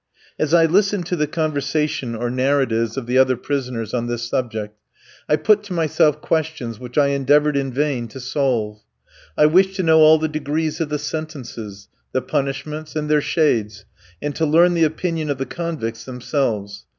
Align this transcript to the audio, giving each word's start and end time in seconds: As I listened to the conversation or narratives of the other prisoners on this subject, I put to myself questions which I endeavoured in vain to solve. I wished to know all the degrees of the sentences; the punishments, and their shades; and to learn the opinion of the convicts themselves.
As 0.39 0.51
I 0.51 0.65
listened 0.65 1.05
to 1.05 1.15
the 1.15 1.27
conversation 1.27 2.15
or 2.15 2.31
narratives 2.31 2.97
of 2.97 3.05
the 3.05 3.19
other 3.19 3.37
prisoners 3.37 3.93
on 3.93 4.07
this 4.07 4.27
subject, 4.27 4.75
I 5.29 5.35
put 5.35 5.61
to 5.65 5.73
myself 5.73 6.21
questions 6.21 6.79
which 6.79 6.97
I 6.97 7.09
endeavoured 7.09 7.55
in 7.55 7.71
vain 7.71 8.07
to 8.07 8.19
solve. 8.19 8.79
I 9.37 9.45
wished 9.45 9.75
to 9.75 9.83
know 9.83 9.99
all 9.99 10.17
the 10.17 10.27
degrees 10.27 10.81
of 10.81 10.89
the 10.89 10.97
sentences; 10.97 11.87
the 12.13 12.21
punishments, 12.23 12.95
and 12.95 13.11
their 13.11 13.21
shades; 13.21 13.85
and 14.23 14.35
to 14.37 14.45
learn 14.47 14.73
the 14.73 14.85
opinion 14.85 15.29
of 15.29 15.37
the 15.37 15.45
convicts 15.45 16.03
themselves. 16.05 16.87